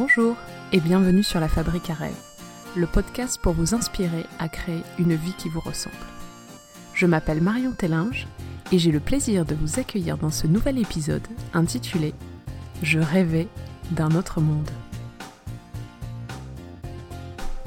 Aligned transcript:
Bonjour 0.00 0.34
et 0.72 0.80
bienvenue 0.80 1.22
sur 1.22 1.40
La 1.40 1.48
Fabrique 1.48 1.90
à 1.90 1.92
rêve, 1.92 2.16
le 2.74 2.86
podcast 2.86 3.38
pour 3.38 3.52
vous 3.52 3.74
inspirer 3.74 4.24
à 4.38 4.48
créer 4.48 4.82
une 4.98 5.14
vie 5.14 5.34
qui 5.34 5.50
vous 5.50 5.60
ressemble. 5.60 5.94
Je 6.94 7.04
m'appelle 7.04 7.42
Marion 7.42 7.72
Tellinge 7.72 8.26
et 8.72 8.78
j'ai 8.78 8.92
le 8.92 9.00
plaisir 9.00 9.44
de 9.44 9.54
vous 9.54 9.78
accueillir 9.78 10.16
dans 10.16 10.30
ce 10.30 10.46
nouvel 10.46 10.78
épisode 10.78 11.28
intitulé 11.52 12.14
Je 12.82 12.98
rêvais 12.98 13.46
d'un 13.90 14.12
autre 14.12 14.40
monde. 14.40 14.70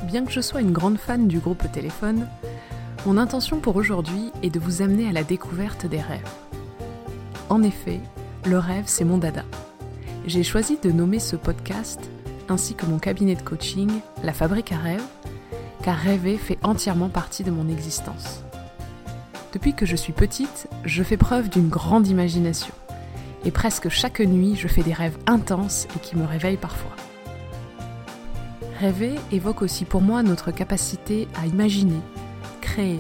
Bien 0.02 0.26
que 0.26 0.32
je 0.32 0.42
sois 0.42 0.62
une 0.62 0.74
grande 0.74 0.98
fan 0.98 1.28
du 1.28 1.38
groupe 1.38 1.72
Téléphone, 1.72 2.28
mon 3.06 3.18
intention 3.18 3.60
pour 3.60 3.76
aujourd'hui 3.76 4.32
est 4.42 4.50
de 4.50 4.60
vous 4.60 4.82
amener 4.82 5.08
à 5.08 5.12
la 5.12 5.24
découverte 5.24 5.86
des 5.86 6.02
rêves. 6.02 6.32
En 7.50 7.62
effet, 7.62 8.00
le 8.48 8.58
rêve, 8.58 8.86
c'est 8.88 9.06
mon 9.06 9.20
dada. 9.20 9.46
J'ai 10.26 10.42
choisi 10.42 10.80
de 10.82 10.90
nommer 10.90 11.20
ce 11.20 11.36
podcast, 11.36 12.10
ainsi 12.50 12.76
que 12.76 12.86
mon 12.86 13.00
cabinet 13.00 13.36
de 13.36 13.42
coaching, 13.42 13.90
La 14.24 14.34
Fabrique 14.34 14.72
à 14.72 14.78
rêve, 14.78 15.04
car 15.84 15.98
rêver 15.98 16.38
fait 16.38 16.58
entièrement 16.64 17.10
partie 17.10 17.44
de 17.44 17.52
mon 17.52 17.68
existence. 17.68 18.44
Depuis 19.52 19.74
que 19.74 19.86
je 19.86 19.96
suis 19.96 20.14
petite, 20.14 20.68
je 20.84 21.04
fais 21.04 21.18
preuve 21.18 21.50
d'une 21.50 21.70
grande 21.70 22.08
imagination, 22.08 22.74
et 23.46 23.52
presque 23.52 23.90
chaque 23.90 24.20
nuit, 24.20 24.56
je 24.56 24.68
fais 24.68 24.84
des 24.84 24.94
rêves 24.94 25.18
intenses 25.28 25.88
et 25.96 26.00
qui 26.00 26.16
me 26.16 26.26
réveillent 26.26 26.58
parfois. 26.58 26.96
Rêver 28.80 29.16
évoque 29.32 29.62
aussi 29.62 29.86
pour 29.86 30.02
moi 30.02 30.24
notre 30.24 30.52
capacité 30.52 31.28
à 31.42 31.46
imaginer, 31.46 32.00
créer, 32.62 33.00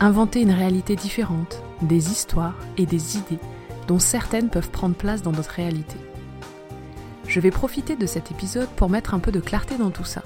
inventer 0.00 0.42
une 0.42 0.50
réalité 0.50 0.96
différente, 0.96 1.62
des 1.82 2.10
histoires 2.10 2.54
et 2.76 2.86
des 2.86 3.16
idées 3.16 3.38
dont 3.86 3.98
certaines 3.98 4.50
peuvent 4.50 4.70
prendre 4.70 4.94
place 4.94 5.22
dans 5.22 5.32
notre 5.32 5.50
réalité. 5.50 5.96
Je 7.28 7.40
vais 7.40 7.50
profiter 7.50 7.94
de 7.94 8.06
cet 8.06 8.30
épisode 8.30 8.70
pour 8.70 8.88
mettre 8.88 9.12
un 9.12 9.18
peu 9.18 9.30
de 9.30 9.38
clarté 9.38 9.76
dans 9.76 9.90
tout 9.90 10.04
ça, 10.04 10.22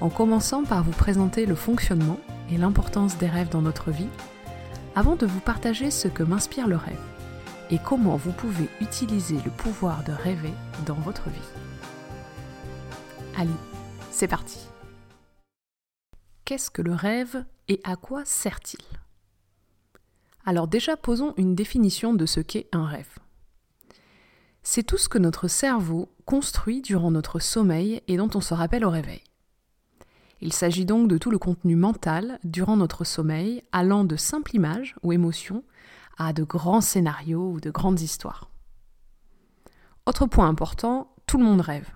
en 0.00 0.08
commençant 0.08 0.64
par 0.64 0.82
vous 0.82 0.92
présenter 0.92 1.44
le 1.44 1.54
fonctionnement 1.54 2.18
et 2.50 2.56
l'importance 2.56 3.18
des 3.18 3.26
rêves 3.26 3.50
dans 3.50 3.60
notre 3.60 3.90
vie, 3.90 4.08
avant 4.96 5.14
de 5.14 5.26
vous 5.26 5.40
partager 5.40 5.90
ce 5.90 6.08
que 6.08 6.22
m'inspire 6.22 6.68
le 6.68 6.76
rêve 6.76 6.98
et 7.70 7.78
comment 7.78 8.16
vous 8.16 8.32
pouvez 8.32 8.68
utiliser 8.80 9.36
le 9.44 9.50
pouvoir 9.50 10.04
de 10.04 10.12
rêver 10.12 10.52
dans 10.86 10.94
votre 10.94 11.28
vie. 11.28 11.38
Allez, 13.36 13.50
c'est 14.10 14.26
parti. 14.26 14.58
Qu'est-ce 16.46 16.70
que 16.70 16.82
le 16.82 16.94
rêve 16.94 17.44
et 17.68 17.80
à 17.84 17.96
quoi 17.96 18.24
sert-il? 18.24 18.84
Alors 20.46 20.66
déjà 20.66 20.96
posons 20.96 21.34
une 21.36 21.54
définition 21.54 22.14
de 22.14 22.24
ce 22.24 22.40
qu'est 22.40 22.68
un 22.72 22.86
rêve. 22.86 23.18
C'est 24.62 24.84
tout 24.84 24.96
ce 24.96 25.08
que 25.08 25.18
notre 25.18 25.48
cerveau 25.48 26.08
construit 26.24 26.82
durant 26.82 27.10
notre 27.10 27.40
sommeil 27.40 28.00
et 28.06 28.16
dont 28.16 28.30
on 28.34 28.40
se 28.40 28.54
rappelle 28.54 28.84
au 28.84 28.90
réveil. 28.90 29.22
Il 30.40 30.52
s'agit 30.52 30.84
donc 30.84 31.08
de 31.08 31.18
tout 31.18 31.30
le 31.30 31.38
contenu 31.38 31.76
mental 31.76 32.38
durant 32.44 32.76
notre 32.76 33.04
sommeil, 33.04 33.62
allant 33.72 34.04
de 34.04 34.16
simples 34.16 34.54
images 34.54 34.96
ou 35.02 35.12
émotions 35.12 35.64
à 36.16 36.32
de 36.32 36.42
grands 36.42 36.80
scénarios 36.80 37.52
ou 37.52 37.60
de 37.60 37.70
grandes 37.70 38.00
histoires. 38.00 38.50
Autre 40.06 40.26
point 40.26 40.48
important, 40.48 41.14
tout 41.26 41.38
le 41.38 41.44
monde 41.44 41.60
rêve. 41.60 41.88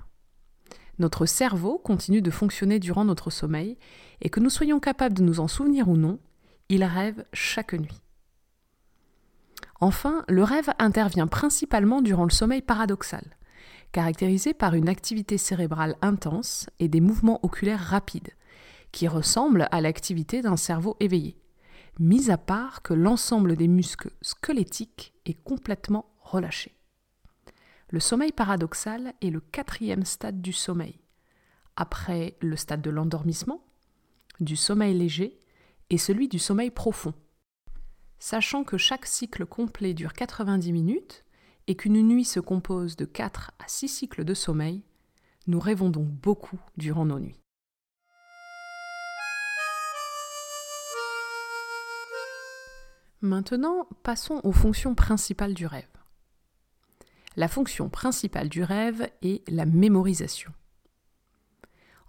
Notre 0.98 1.26
cerveau 1.26 1.78
continue 1.78 2.22
de 2.22 2.30
fonctionner 2.30 2.78
durant 2.78 3.04
notre 3.04 3.30
sommeil 3.30 3.76
et 4.20 4.30
que 4.30 4.40
nous 4.40 4.50
soyons 4.50 4.80
capables 4.80 5.14
de 5.14 5.22
nous 5.22 5.40
en 5.40 5.48
souvenir 5.48 5.88
ou 5.88 5.96
non, 5.96 6.18
il 6.68 6.84
rêve 6.84 7.24
chaque 7.32 7.74
nuit. 7.74 8.00
Enfin, 9.80 10.24
le 10.28 10.42
rêve 10.42 10.70
intervient 10.78 11.26
principalement 11.26 12.00
durant 12.00 12.24
le 12.24 12.30
sommeil 12.30 12.62
paradoxal, 12.62 13.36
caractérisé 13.92 14.54
par 14.54 14.74
une 14.74 14.88
activité 14.88 15.38
cérébrale 15.38 15.96
intense 16.02 16.68
et 16.78 16.88
des 16.88 17.00
mouvements 17.00 17.40
oculaires 17.44 17.80
rapides, 17.80 18.30
qui 18.92 19.08
ressemblent 19.08 19.68
à 19.70 19.80
l'activité 19.80 20.40
d'un 20.40 20.56
cerveau 20.56 20.96
éveillé, 21.00 21.38
mis 21.98 22.30
à 22.30 22.38
part 22.38 22.82
que 22.82 22.94
l'ensemble 22.94 23.56
des 23.56 23.68
muscles 23.68 24.12
squelettiques 24.22 25.14
est 25.26 25.42
complètement 25.42 26.06
relâché. 26.20 26.76
Le 27.90 28.00
sommeil 28.00 28.32
paradoxal 28.32 29.12
est 29.20 29.30
le 29.30 29.40
quatrième 29.40 30.04
stade 30.04 30.40
du 30.40 30.52
sommeil, 30.52 31.00
après 31.76 32.36
le 32.40 32.56
stade 32.56 32.82
de 32.82 32.90
l'endormissement, 32.90 33.62
du 34.40 34.56
sommeil 34.56 34.94
léger 34.94 35.38
et 35.90 35.98
celui 35.98 36.28
du 36.28 36.38
sommeil 36.38 36.70
profond. 36.70 37.14
Sachant 38.18 38.64
que 38.64 38.78
chaque 38.78 39.06
cycle 39.06 39.44
complet 39.44 39.94
dure 39.94 40.14
90 40.14 40.72
minutes 40.72 41.24
et 41.66 41.76
qu'une 41.76 42.02
nuit 42.02 42.24
se 42.24 42.40
compose 42.40 42.96
de 42.96 43.04
4 43.04 43.52
à 43.58 43.68
6 43.68 43.88
cycles 43.88 44.24
de 44.24 44.34
sommeil, 44.34 44.82
nous 45.46 45.60
rêvons 45.60 45.90
donc 45.90 46.08
beaucoup 46.08 46.58
durant 46.76 47.04
nos 47.04 47.20
nuits. 47.20 47.40
Maintenant, 53.20 53.88
passons 54.02 54.40
aux 54.44 54.52
fonctions 54.52 54.94
principales 54.94 55.54
du 55.54 55.66
rêve. 55.66 55.88
La 57.34 57.48
fonction 57.48 57.88
principale 57.88 58.48
du 58.48 58.62
rêve 58.62 59.10
est 59.22 59.46
la 59.50 59.66
mémorisation. 59.66 60.52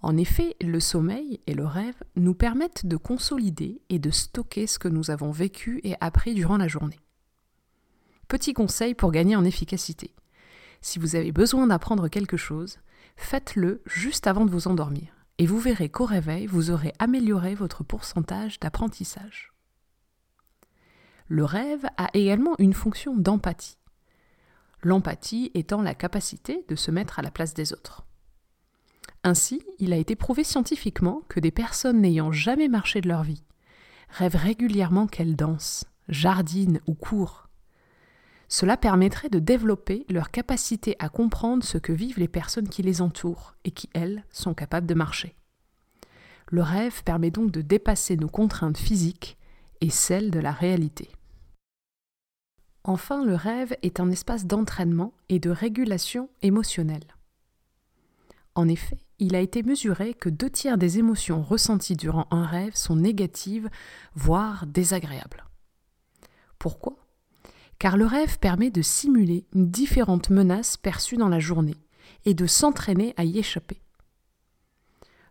En 0.01 0.15
effet, 0.15 0.55
le 0.61 0.79
sommeil 0.79 1.39
et 1.47 1.53
le 1.53 1.65
rêve 1.65 2.01
nous 2.15 2.35
permettent 2.35 2.85
de 2.85 2.97
consolider 2.97 3.81
et 3.89 3.99
de 3.99 4.11
stocker 4.11 4.67
ce 4.67 4.79
que 4.79 4.87
nous 4.87 5.11
avons 5.11 5.31
vécu 5.31 5.81
et 5.83 5.95
appris 6.01 6.33
durant 6.33 6.57
la 6.57 6.67
journée. 6.67 6.99
Petit 8.27 8.53
conseil 8.53 8.93
pour 8.93 9.11
gagner 9.11 9.35
en 9.35 9.45
efficacité. 9.45 10.13
Si 10.81 10.99
vous 10.99 11.15
avez 11.15 11.31
besoin 11.31 11.67
d'apprendre 11.67 12.07
quelque 12.07 12.37
chose, 12.37 12.77
faites-le 13.15 13.81
juste 13.85 14.27
avant 14.27 14.45
de 14.45 14.51
vous 14.51 14.67
endormir, 14.67 15.07
et 15.39 15.47
vous 15.47 15.59
verrez 15.59 15.89
qu'au 15.89 16.05
réveil, 16.05 16.45
vous 16.45 16.69
aurez 16.69 16.93
amélioré 16.99 17.55
votre 17.55 17.83
pourcentage 17.83 18.59
d'apprentissage. 18.59 19.53
Le 21.27 21.43
rêve 21.43 21.85
a 21.97 22.09
également 22.13 22.55
une 22.59 22.73
fonction 22.73 23.17
d'empathie 23.17 23.77
l'empathie 24.83 25.51
étant 25.53 25.81
la 25.81 25.95
capacité 25.95 26.63
de 26.67 26.75
se 26.75 26.91
mettre 26.91 27.19
à 27.19 27.21
la 27.21 27.31
place 27.31 27.53
des 27.53 27.73
autres. 27.73 28.06
Ainsi, 29.27 29.61
il 29.77 29.91
a 29.91 29.97
été 29.97 30.15
prouvé 30.15 30.45
scientifiquement 30.45 31.21
que 31.27 31.41
des 31.41 31.51
personnes 31.51 31.99
n'ayant 31.99 32.31
jamais 32.31 32.69
marché 32.69 33.01
de 33.01 33.09
leur 33.09 33.23
vie 33.23 33.43
rêvent 34.07 34.37
régulièrement 34.37 35.05
qu'elles 35.05 35.35
dansent, 35.35 35.83
jardinent 36.07 36.79
ou 36.87 36.93
courent. 36.93 37.49
Cela 38.47 38.77
permettrait 38.77 39.27
de 39.27 39.39
développer 39.39 40.05
leur 40.09 40.31
capacité 40.31 40.95
à 40.99 41.09
comprendre 41.09 41.65
ce 41.65 41.77
que 41.77 41.91
vivent 41.91 42.19
les 42.19 42.29
personnes 42.29 42.69
qui 42.69 42.83
les 42.83 43.01
entourent 43.01 43.53
et 43.65 43.71
qui, 43.71 43.89
elles, 43.93 44.23
sont 44.31 44.53
capables 44.53 44.87
de 44.87 44.93
marcher. 44.93 45.35
Le 46.49 46.61
rêve 46.61 47.03
permet 47.03 47.29
donc 47.29 47.51
de 47.51 47.59
dépasser 47.59 48.15
nos 48.15 48.29
contraintes 48.29 48.77
physiques 48.77 49.37
et 49.81 49.89
celles 49.89 50.31
de 50.31 50.39
la 50.39 50.53
réalité. 50.53 51.09
Enfin, 52.85 53.25
le 53.25 53.35
rêve 53.35 53.75
est 53.81 53.99
un 53.99 54.09
espace 54.09 54.45
d'entraînement 54.45 55.11
et 55.27 55.39
de 55.39 55.49
régulation 55.49 56.29
émotionnelle. 56.41 57.13
En 58.55 58.69
effet, 58.69 58.99
il 59.19 59.35
a 59.35 59.39
été 59.39 59.63
mesuré 59.63 60.13
que 60.13 60.29
deux 60.29 60.49
tiers 60.49 60.77
des 60.77 60.99
émotions 60.99 61.41
ressenties 61.41 61.95
durant 61.95 62.27
un 62.31 62.45
rêve 62.45 62.75
sont 62.75 62.95
négatives, 62.95 63.69
voire 64.15 64.65
désagréables. 64.67 65.45
Pourquoi? 66.59 66.97
Car 67.79 67.97
le 67.97 68.05
rêve 68.05 68.39
permet 68.39 68.71
de 68.71 68.81
simuler 68.81 69.45
différentes 69.53 70.29
menaces 70.29 70.77
perçues 70.77 71.17
dans 71.17 71.29
la 71.29 71.39
journée 71.39 71.77
et 72.25 72.33
de 72.33 72.47
s'entraîner 72.47 73.13
à 73.17 73.23
y 73.23 73.37
échapper. 73.37 73.81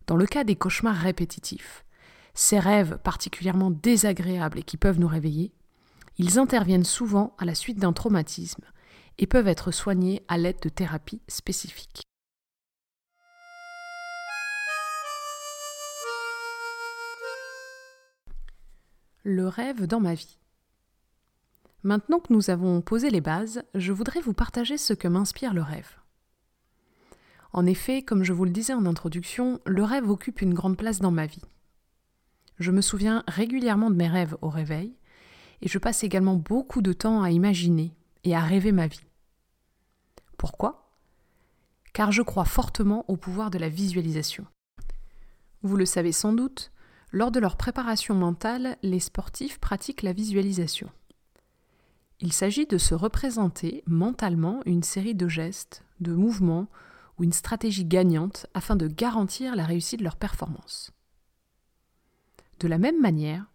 Dans 0.07 0.17
le 0.17 0.27
cas 0.27 0.45
des 0.45 0.57
cauchemars 0.57 0.97
répétitifs, 0.97 1.85
ces 2.35 2.59
rêves 2.59 2.99
particulièrement 3.03 3.71
désagréables 3.71 4.61
et 4.61 4.63
qui 4.63 4.77
peuvent 4.77 5.01
nous 5.01 5.09
réveiller 5.09 5.53
ils 6.19 6.39
interviennent 6.39 6.85
souvent 6.85 7.35
à 7.39 7.45
la 7.45 7.55
suite 7.55 7.79
d'un 7.79 7.93
traumatisme 7.93 8.65
et 9.19 9.27
peuvent 9.27 9.49
être 9.49 9.71
soignés 9.71 10.23
à 10.29 10.39
l'aide 10.39 10.61
de 10.63 10.69
thérapies 10.69 11.21
spécifiques. 11.29 12.03
Le 19.29 19.49
rêve 19.49 19.89
dans 19.89 19.99
ma 19.99 20.15
vie. 20.15 20.39
Maintenant 21.83 22.21
que 22.21 22.33
nous 22.33 22.49
avons 22.49 22.81
posé 22.81 23.11
les 23.11 23.21
bases, 23.21 23.65
je 23.75 23.91
voudrais 23.91 24.21
vous 24.21 24.35
partager 24.35 24.79
ce 24.79 24.95
que 24.95 25.09
m'inspire 25.09 25.53
le 25.53 25.63
rêve. 25.63 25.99
En 27.53 27.67
effet, 27.67 28.03
comme 28.03 28.23
je 28.23 28.33
vous 28.33 28.45
le 28.45 28.53
disais 28.53 28.73
en 28.73 28.87
introduction, 28.87 29.61
le 29.67 29.83
rêve 29.83 30.09
occupe 30.09 30.43
une 30.43 30.55
grande 30.55 30.77
place 30.77 31.01
dans 31.01 31.11
ma 31.11 31.27
vie. 31.27 31.43
Je 32.61 32.71
me 32.71 32.81
souviens 32.81 33.25
régulièrement 33.27 33.91
de 33.91 33.97
mes 33.97 34.07
rêves 34.07 34.37
au 34.43 34.49
réveil, 34.49 34.95
et 35.61 35.67
je 35.67 35.79
passe 35.79 36.05
également 36.05 36.37
beaucoup 36.37 36.81
de 36.81 36.93
temps 36.93 37.25
à 37.25 37.33
imaginer 37.33 37.97
et 38.23 38.37
à 38.37 38.41
rêver 38.43 38.71
ma 38.71 38.87
vie. 38.87 39.09
Pourquoi? 40.39 40.97
Car 41.95 42.13
je 42.13 42.23
crois 42.23 42.45
fortement 42.45 43.05
au 43.09 43.17
pouvoir 43.17 43.51
de 43.51 43.59
la 43.59 43.71
visualisation. 43.71 44.47
Vous 45.63 45.77
le 45.77 45.85
savez 45.85 46.13
sans 46.13 46.33
doute, 46.33 46.71
lors 47.17 47.31
de 47.31 47.41
leur 47.41 47.57
préparation 47.57 48.15
mentale, 48.15 48.77
les 48.83 49.01
sportifs 49.01 49.59
pratiquent 49.59 50.03
la 50.03 50.13
visualisation. 50.13 50.91
Il 52.21 52.31
s'agit 52.31 52.67
de 52.67 52.77
se 52.77 52.95
représenter 52.95 53.83
mentalement 53.87 54.61
une 54.67 54.83
série 54.83 55.15
de 55.15 55.27
gestes, 55.27 55.83
de 56.01 56.13
mouvements 56.13 56.69
ou 57.17 57.25
une 57.25 57.33
stratégie 57.33 57.87
gagnante 57.87 58.47
afin 58.53 58.77
de 58.77 58.87
garantir 58.87 59.57
la 59.57 59.65
réussite 59.65 60.01
de 60.01 60.05
leur 60.05 60.17
performance. 60.17 60.93
De 62.61 62.69
la 62.69 62.77
même 62.77 63.01
manière, 63.01 63.47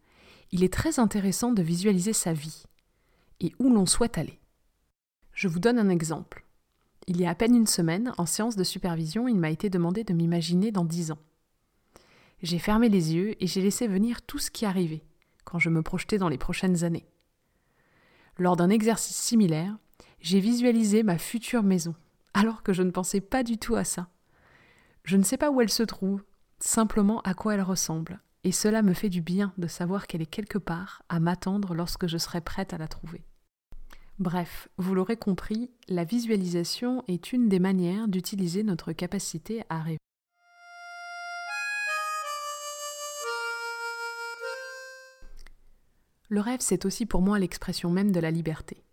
il 0.51 0.63
est 0.63 0.73
très 0.73 0.97
intéressant 0.97 1.51
de 1.51 1.61
visualiser 1.61 2.13
sa 2.13 2.33
vie 2.33 2.63
et 3.41 3.53
où 3.59 3.71
l'on 3.71 3.85
souhaite 3.85 4.17
aller. 4.17 4.39
Je 5.33 5.47
vous 5.47 5.59
donne 5.59 5.77
un 5.77 5.89
exemple. 5.89 6.45
Il 7.05 7.21
y 7.21 7.27
a 7.27 7.29
à 7.29 7.35
peine 7.35 7.55
une 7.55 7.67
semaine, 7.67 8.11
en 8.17 8.25
séance 8.25 8.55
de 8.55 8.63
supervision, 8.63 9.27
il 9.27 9.37
m'a 9.37 9.51
été 9.51 9.69
demandé 9.69 10.03
de 10.03 10.13
m'imaginer 10.15 10.71
dans 10.71 10.83
dix 10.83 11.11
ans. 11.11 11.19
J'ai 12.41 12.59
fermé 12.59 12.89
les 12.89 13.13
yeux 13.13 13.35
et 13.43 13.47
j'ai 13.47 13.61
laissé 13.61 13.87
venir 13.87 14.21
tout 14.23 14.39
ce 14.39 14.49
qui 14.49 14.65
arrivait 14.65 15.03
quand 15.43 15.59
je 15.59 15.69
me 15.69 15.83
projetais 15.83 16.17
dans 16.17 16.29
les 16.29 16.37
prochaines 16.37 16.83
années. 16.83 17.07
Lors 18.37 18.55
d'un 18.55 18.69
exercice 18.69 19.15
similaire, 19.15 19.77
j'ai 20.21 20.39
visualisé 20.39 21.03
ma 21.03 21.17
future 21.17 21.63
maison, 21.63 21.95
alors 22.33 22.63
que 22.63 22.73
je 22.73 22.83
ne 22.83 22.91
pensais 22.91 23.21
pas 23.21 23.43
du 23.43 23.57
tout 23.57 23.75
à 23.75 23.83
ça. 23.83 24.07
Je 25.03 25.17
ne 25.17 25.23
sais 25.23 25.37
pas 25.37 25.51
où 25.51 25.61
elle 25.61 25.69
se 25.69 25.83
trouve, 25.83 26.23
simplement 26.59 27.21
à 27.21 27.33
quoi 27.33 27.55
elle 27.55 27.61
ressemble, 27.61 28.21
et 28.43 28.51
cela 28.51 28.81
me 28.81 28.93
fait 28.93 29.09
du 29.09 29.21
bien 29.21 29.53
de 29.57 29.67
savoir 29.67 30.07
qu'elle 30.07 30.21
est 30.21 30.25
quelque 30.25 30.57
part 30.57 31.03
à 31.09 31.19
m'attendre 31.19 31.73
lorsque 31.75 32.07
je 32.07 32.17
serai 32.17 32.41
prête 32.41 32.73
à 32.73 32.77
la 32.77 32.87
trouver. 32.87 33.23
Bref, 34.19 34.69
vous 34.77 34.93
l'aurez 34.93 35.17
compris, 35.17 35.71
la 35.87 36.03
visualisation 36.03 37.03
est 37.07 37.33
une 37.33 37.49
des 37.49 37.59
manières 37.59 38.07
d'utiliser 38.07 38.63
notre 38.63 38.93
capacité 38.93 39.63
à 39.69 39.81
rêver. 39.81 39.97
Le 46.31 46.39
rêve, 46.39 46.61
c'est 46.61 46.85
aussi 46.85 47.05
pour 47.05 47.21
moi 47.21 47.39
l'expression 47.39 47.91
même 47.91 48.13
de 48.13 48.19
la 48.21 48.31
liberté. 48.31 48.85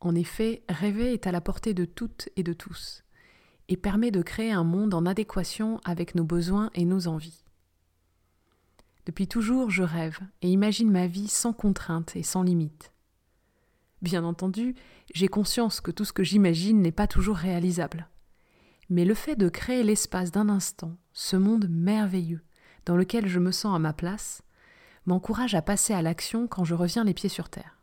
En 0.00 0.14
effet, 0.14 0.64
rêver 0.66 1.12
est 1.12 1.26
à 1.26 1.30
la 1.30 1.42
portée 1.42 1.74
de 1.74 1.84
toutes 1.84 2.30
et 2.36 2.42
de 2.42 2.54
tous, 2.54 3.04
et 3.68 3.76
permet 3.76 4.10
de 4.10 4.22
créer 4.22 4.50
un 4.50 4.64
monde 4.64 4.94
en 4.94 5.04
adéquation 5.04 5.78
avec 5.84 6.14
nos 6.14 6.24
besoins 6.24 6.70
et 6.72 6.86
nos 6.86 7.06
envies. 7.06 7.44
Depuis 9.04 9.28
toujours, 9.28 9.68
je 9.68 9.82
rêve 9.82 10.20
et 10.40 10.48
imagine 10.48 10.90
ma 10.90 11.06
vie 11.06 11.28
sans 11.28 11.52
contrainte 11.52 12.16
et 12.16 12.22
sans 12.22 12.44
limite. 12.44 12.94
Bien 14.00 14.24
entendu, 14.24 14.76
j'ai 15.12 15.28
conscience 15.28 15.82
que 15.82 15.90
tout 15.90 16.06
ce 16.06 16.14
que 16.14 16.24
j'imagine 16.24 16.80
n'est 16.80 16.92
pas 16.92 17.08
toujours 17.08 17.36
réalisable. 17.36 18.08
Mais 18.88 19.04
le 19.04 19.12
fait 19.12 19.36
de 19.36 19.50
créer 19.50 19.82
l'espace 19.82 20.30
d'un 20.30 20.48
instant, 20.48 20.96
ce 21.12 21.36
monde 21.36 21.68
merveilleux, 21.68 22.40
dans 22.86 22.96
lequel 22.96 23.26
je 23.26 23.38
me 23.38 23.52
sens 23.52 23.76
à 23.76 23.78
ma 23.78 23.92
place, 23.92 24.42
m'encourage 25.10 25.56
à 25.56 25.62
passer 25.62 25.92
à 25.92 26.02
l'action 26.02 26.46
quand 26.46 26.62
je 26.62 26.74
reviens 26.74 27.02
les 27.02 27.14
pieds 27.14 27.28
sur 27.28 27.48
terre. 27.48 27.76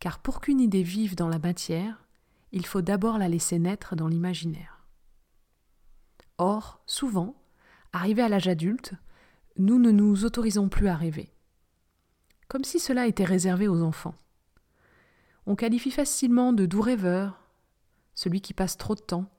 Car 0.00 0.18
pour 0.18 0.40
qu'une 0.40 0.60
idée 0.60 0.82
vive 0.82 1.14
dans 1.14 1.28
la 1.28 1.38
matière, 1.38 2.04
il 2.50 2.66
faut 2.66 2.82
d'abord 2.82 3.16
la 3.16 3.28
laisser 3.28 3.60
naître 3.60 3.94
dans 3.94 4.08
l'imaginaire. 4.08 4.84
Or, 6.36 6.80
souvent, 6.86 7.40
arrivé 7.92 8.22
à 8.22 8.28
l'âge 8.28 8.48
adulte, 8.48 8.94
nous 9.56 9.78
ne 9.78 9.92
nous 9.92 10.24
autorisons 10.24 10.68
plus 10.68 10.88
à 10.88 10.96
rêver. 10.96 11.32
Comme 12.48 12.64
si 12.64 12.80
cela 12.80 13.06
était 13.06 13.24
réservé 13.24 13.68
aux 13.68 13.82
enfants. 13.82 14.16
On 15.46 15.54
qualifie 15.54 15.92
facilement 15.92 16.52
de 16.52 16.66
doux 16.66 16.82
rêveur 16.82 17.40
celui 18.14 18.40
qui 18.40 18.52
passe 18.52 18.78
trop 18.78 18.96
de 18.96 19.00
temps 19.00 19.30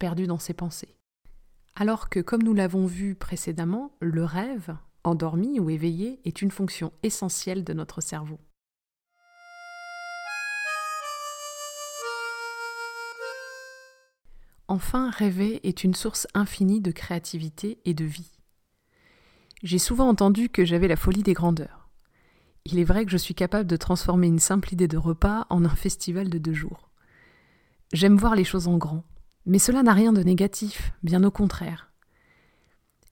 perdu 0.00 0.26
dans 0.26 0.40
ses 0.40 0.54
pensées. 0.54 0.96
Alors 1.76 2.08
que, 2.08 2.18
comme 2.18 2.42
nous 2.42 2.54
l'avons 2.54 2.84
vu 2.84 3.14
précédemment, 3.14 3.92
le 4.00 4.24
rêve, 4.24 4.76
endormi 5.04 5.60
ou 5.60 5.70
éveillé, 5.70 6.20
est 6.24 6.42
une 6.42 6.50
fonction 6.50 6.92
essentielle 7.02 7.64
de 7.64 7.72
notre 7.72 8.00
cerveau. 8.00 8.38
Enfin, 14.66 15.10
rêver 15.10 15.60
est 15.68 15.84
une 15.84 15.94
source 15.94 16.26
infinie 16.34 16.80
de 16.80 16.90
créativité 16.90 17.78
et 17.84 17.94
de 17.94 18.04
vie. 18.04 18.32
J'ai 19.62 19.78
souvent 19.78 20.08
entendu 20.08 20.48
que 20.48 20.64
j'avais 20.64 20.88
la 20.88 20.96
folie 20.96 21.22
des 21.22 21.34
grandeurs. 21.34 21.88
Il 22.64 22.78
est 22.78 22.84
vrai 22.84 23.04
que 23.04 23.10
je 23.10 23.18
suis 23.18 23.34
capable 23.34 23.68
de 23.68 23.76
transformer 23.76 24.26
une 24.26 24.38
simple 24.38 24.72
idée 24.72 24.88
de 24.88 24.96
repas 24.96 25.46
en 25.50 25.64
un 25.64 25.76
festival 25.76 26.30
de 26.30 26.38
deux 26.38 26.54
jours. 26.54 26.90
J'aime 27.92 28.16
voir 28.16 28.34
les 28.34 28.44
choses 28.44 28.68
en 28.68 28.78
grand, 28.78 29.04
mais 29.44 29.58
cela 29.58 29.82
n'a 29.82 29.92
rien 29.92 30.12
de 30.12 30.22
négatif, 30.22 30.92
bien 31.02 31.22
au 31.24 31.30
contraire. 31.30 31.92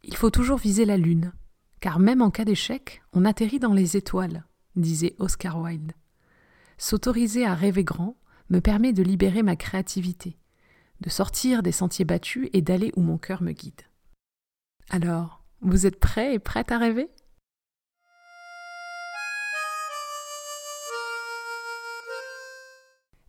Il 0.02 0.16
faut 0.16 0.30
toujours 0.30 0.58
viser 0.58 0.86
la 0.86 0.96
lune, 0.96 1.32
car 1.82 1.98
même 1.98 2.22
en 2.22 2.30
cas 2.30 2.44
d'échec, 2.44 3.02
on 3.12 3.24
atterrit 3.24 3.58
dans 3.58 3.72
les 3.74 3.96
étoiles, 3.96 4.44
disait 4.76 5.16
Oscar 5.18 5.60
Wilde. 5.60 5.90
S'autoriser 6.78 7.44
à 7.44 7.56
rêver 7.56 7.82
grand 7.82 8.16
me 8.50 8.60
permet 8.60 8.92
de 8.92 9.02
libérer 9.02 9.42
ma 9.42 9.56
créativité, 9.56 10.38
de 11.00 11.10
sortir 11.10 11.60
des 11.60 11.72
sentiers 11.72 12.04
battus 12.04 12.48
et 12.52 12.62
d'aller 12.62 12.92
où 12.94 13.02
mon 13.02 13.18
cœur 13.18 13.42
me 13.42 13.50
guide. 13.50 13.82
Alors, 14.90 15.42
vous 15.60 15.84
êtes 15.84 15.98
prêts 15.98 16.34
et 16.34 16.38
prêtes 16.38 16.70
à 16.70 16.78
rêver? 16.78 17.10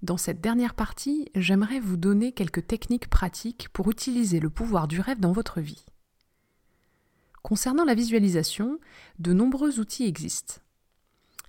Dans 0.04 0.18
cette 0.18 0.42
dernière 0.42 0.76
partie, 0.76 1.28
j'aimerais 1.34 1.80
vous 1.80 1.98
donner 1.98 2.34
quelques 2.34 2.68
techniques 2.68 3.10
pratiques 3.10 3.70
pour 3.70 3.90
utiliser 3.90 4.40
le 4.40 4.52
pouvoir 4.52 4.88
du 4.88 5.00
rêve 5.00 5.20
dans 5.20 5.32
votre 5.32 5.60
vie. 5.60 5.86
Concernant 7.44 7.84
la 7.84 7.94
visualisation, 7.94 8.80
de 9.20 9.34
nombreux 9.34 9.80
outils 9.80 10.06
existent. 10.06 10.56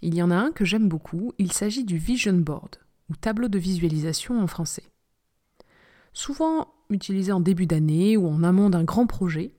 Il 0.03 0.15
y 0.15 0.23
en 0.23 0.31
a 0.31 0.37
un 0.37 0.51
que 0.51 0.65
j'aime 0.65 0.89
beaucoup, 0.89 1.33
il 1.39 1.53
s'agit 1.53 1.85
du 1.85 1.97
Vision 1.97 2.35
Board, 2.35 2.77
ou 3.09 3.17
tableau 3.17 3.49
de 3.49 3.59
visualisation 3.59 4.43
en 4.43 4.47
français. 4.49 4.91
Souvent 6.13 6.69
utilisé 6.91 7.33
en 7.33 7.41
début 7.41 7.67
d'année 7.67 8.17
ou 8.17 8.29
en 8.29 8.43
amont 8.43 8.71
d'un 8.71 8.85
grand 8.85 9.07
projet, 9.07 9.55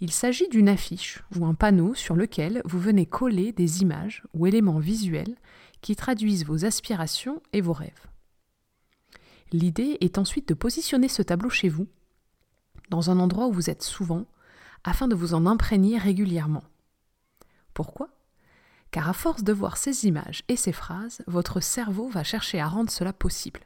il 0.00 0.12
s'agit 0.12 0.48
d'une 0.48 0.68
affiche 0.68 1.22
ou 1.36 1.46
un 1.46 1.54
panneau 1.54 1.94
sur 1.94 2.16
lequel 2.16 2.62
vous 2.64 2.80
venez 2.80 3.06
coller 3.06 3.52
des 3.52 3.82
images 3.82 4.24
ou 4.34 4.46
éléments 4.46 4.78
visuels 4.78 5.36
qui 5.82 5.94
traduisent 5.94 6.44
vos 6.44 6.64
aspirations 6.64 7.42
et 7.52 7.60
vos 7.60 7.72
rêves. 7.72 8.06
L'idée 9.52 9.98
est 10.00 10.18
ensuite 10.18 10.48
de 10.48 10.54
positionner 10.54 11.08
ce 11.08 11.22
tableau 11.22 11.50
chez 11.50 11.68
vous, 11.68 11.86
dans 12.90 13.10
un 13.10 13.18
endroit 13.18 13.46
où 13.46 13.52
vous 13.52 13.70
êtes 13.70 13.82
souvent, 13.82 14.26
afin 14.84 15.08
de 15.08 15.14
vous 15.14 15.34
en 15.34 15.46
imprégner 15.46 15.98
régulièrement. 15.98 16.64
Pourquoi? 17.74 18.08
Car 18.90 19.08
à 19.08 19.12
force 19.12 19.44
de 19.44 19.52
voir 19.52 19.76
ces 19.76 20.06
images 20.06 20.42
et 20.48 20.56
ces 20.56 20.72
phrases, 20.72 21.22
votre 21.26 21.60
cerveau 21.60 22.08
va 22.08 22.24
chercher 22.24 22.60
à 22.60 22.68
rendre 22.68 22.90
cela 22.90 23.12
possible. 23.12 23.60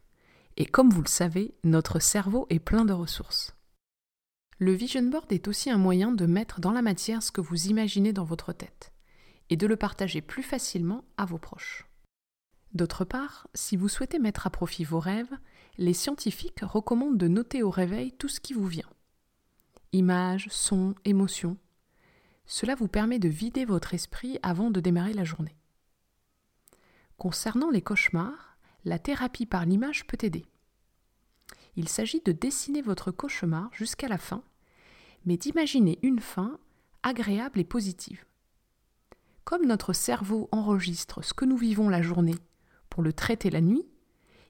Et 0.57 0.67
comme 0.67 0.91
vous 0.91 1.03
le 1.03 1.09
savez, 1.09 1.55
notre 1.63 2.01
cerveau 2.01 2.47
est 2.51 2.59
plein 2.59 2.85
de 2.85 2.93
ressources. 2.93 3.55
Le 4.59 4.73
vision 4.73 5.03
board 5.05 5.33
est 5.33 5.49
aussi 5.49 5.71
un 5.71 5.79
moyen 5.79 6.13
de 6.13 6.27
mettre 6.27 6.61
dans 6.61 6.73
la 6.73 6.83
matière 6.83 7.23
ce 7.23 7.33
que 7.33 7.41
vous 7.41 7.69
imaginez 7.69 8.13
dans 8.13 8.25
votre 8.25 8.53
tête 8.53 8.93
et 9.49 9.57
de 9.57 9.67
le 9.67 9.77
partager 9.77 10.21
plus 10.21 10.43
facilement 10.43 11.05
à 11.17 11.25
vos 11.25 11.39
proches. 11.39 11.87
D'autre 12.73 13.05
part, 13.05 13.49
si 13.55 13.77
vous 13.77 13.89
souhaitez 13.89 14.19
mettre 14.19 14.47
à 14.47 14.51
profit 14.51 14.85
vos 14.85 15.01
rêves, 15.01 15.39
les 15.79 15.95
scientifiques 15.95 16.61
recommandent 16.63 17.19
de 17.19 17.29
noter 17.29 17.63
au 17.63 17.71
réveil 17.71 18.13
tout 18.13 18.29
ce 18.29 18.41
qui 18.41 18.53
vous 18.53 18.67
vient 18.67 18.91
images, 19.93 20.49
sons, 20.51 20.95
émotions. 21.05 21.57
Cela 22.47 22.75
vous 22.75 22.89
permet 22.89 23.19
de 23.19 23.29
vider 23.29 23.65
votre 23.65 23.95
esprit 23.95 24.39
avant 24.43 24.71
de 24.71 24.81
démarrer 24.81 25.13
la 25.13 25.25
journée. 25.25 25.57
Concernant 27.17 27.71
les 27.71 27.83
cauchemars, 27.83 28.57
la 28.85 28.99
thérapie 28.99 29.47
par 29.47 29.67
l'image 29.67 30.07
peut 30.07 30.19
aider. 30.23 30.47
Il 31.77 31.89
s'agit 31.89 32.21
de 32.21 32.33
dessiner 32.33 32.83
votre 32.83 33.11
cauchemar 33.11 33.71
jusqu'à 33.73 34.09
la 34.09 34.19
fin, 34.19 34.43
mais 35.25 35.37
d'imaginer 35.37 35.99
une 36.03 36.21
fin 36.21 36.59
agréable 37.03 37.61
et 37.61 37.65
positive. 37.65 38.25
Comme 39.45 39.67
notre 39.67 39.93
cerveau 39.93 40.49
enregistre 40.53 41.23
ce 41.23 41.35
que 41.35 41.45
nous 41.45 41.57
vivons 41.57 41.89
la 41.89 42.03
journée 42.03 42.37
pour 42.89 43.03
le 43.03 43.13
traiter 43.13 43.51
la 43.51 43.61
nuit, 43.61 43.87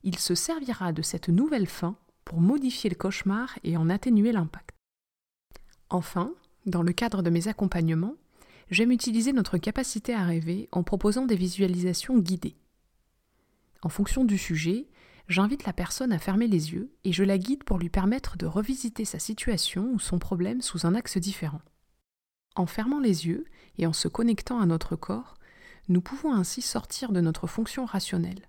il 0.02 0.18
se 0.18 0.34
servira 0.34 0.92
de 0.92 1.02
cette 1.02 1.28
nouvelle 1.28 1.66
fin 1.66 1.96
pour 2.24 2.40
modifier 2.40 2.88
le 2.90 2.96
cauchemar 2.96 3.58
et 3.64 3.76
en 3.76 3.90
atténuer 3.90 4.32
l'impact. 4.32 4.69
Enfin, 5.90 6.32
dans 6.66 6.82
le 6.82 6.92
cadre 6.92 7.22
de 7.22 7.30
mes 7.30 7.48
accompagnements, 7.48 8.14
j'aime 8.70 8.92
utiliser 8.92 9.32
notre 9.32 9.58
capacité 9.58 10.14
à 10.14 10.24
rêver 10.24 10.68
en 10.70 10.84
proposant 10.84 11.26
des 11.26 11.36
visualisations 11.36 12.18
guidées. 12.18 12.56
En 13.82 13.88
fonction 13.88 14.24
du 14.24 14.38
sujet, 14.38 14.88
j'invite 15.28 15.64
la 15.64 15.72
personne 15.72 16.12
à 16.12 16.18
fermer 16.18 16.46
les 16.46 16.72
yeux 16.72 16.92
et 17.04 17.12
je 17.12 17.24
la 17.24 17.38
guide 17.38 17.64
pour 17.64 17.78
lui 17.78 17.88
permettre 17.88 18.36
de 18.36 18.46
revisiter 18.46 19.04
sa 19.04 19.18
situation 19.18 19.90
ou 19.92 19.98
son 19.98 20.18
problème 20.18 20.60
sous 20.62 20.86
un 20.86 20.94
axe 20.94 21.18
différent. 21.18 21.62
En 22.54 22.66
fermant 22.66 23.00
les 23.00 23.26
yeux 23.26 23.44
et 23.78 23.86
en 23.86 23.92
se 23.92 24.08
connectant 24.08 24.60
à 24.60 24.66
notre 24.66 24.96
corps, 24.96 25.34
nous 25.88 26.00
pouvons 26.00 26.32
ainsi 26.32 26.62
sortir 26.62 27.10
de 27.10 27.20
notre 27.20 27.46
fonction 27.46 27.84
rationnelle 27.84 28.48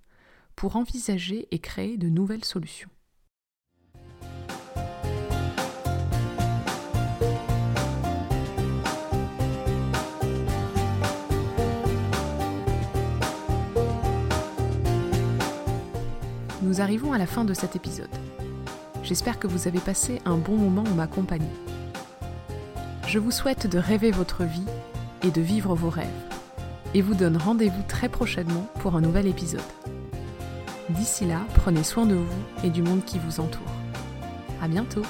pour 0.55 0.75
envisager 0.75 1.47
et 1.51 1.59
créer 1.59 1.97
de 1.97 2.09
nouvelles 2.09 2.45
solutions. 2.45 2.89
Nous 16.71 16.79
arrivons 16.79 17.11
à 17.11 17.17
la 17.17 17.25
fin 17.25 17.43
de 17.43 17.53
cet 17.53 17.75
épisode. 17.75 18.07
J'espère 19.03 19.39
que 19.39 19.47
vous 19.47 19.67
avez 19.67 19.79
passé 19.79 20.21
un 20.23 20.37
bon 20.37 20.55
moment 20.55 20.85
en 20.89 20.95
ma 20.95 21.05
compagnie. 21.05 21.45
Je 23.07 23.19
vous 23.19 23.31
souhaite 23.31 23.67
de 23.67 23.77
rêver 23.77 24.09
votre 24.11 24.45
vie 24.45 24.63
et 25.21 25.31
de 25.31 25.41
vivre 25.41 25.75
vos 25.75 25.89
rêves. 25.89 26.07
Et 26.93 27.01
vous 27.01 27.13
donne 27.13 27.35
rendez-vous 27.35 27.83
très 27.89 28.07
prochainement 28.07 28.69
pour 28.79 28.95
un 28.95 29.01
nouvel 29.01 29.27
épisode. 29.27 29.59
D'ici 30.91 31.25
là, 31.25 31.41
prenez 31.55 31.83
soin 31.83 32.05
de 32.05 32.15
vous 32.15 32.43
et 32.63 32.69
du 32.69 32.83
monde 32.83 33.03
qui 33.03 33.19
vous 33.19 33.41
entoure. 33.41 33.67
À 34.61 34.69
bientôt! 34.69 35.03